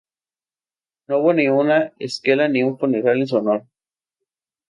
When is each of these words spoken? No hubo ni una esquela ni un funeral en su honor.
No 1.07 1.19
hubo 1.19 1.31
ni 1.31 1.47
una 1.47 1.93
esquela 1.99 2.47
ni 2.47 2.63
un 2.63 2.79
funeral 2.79 3.19
en 3.19 3.27
su 3.27 3.35
honor. 3.37 3.67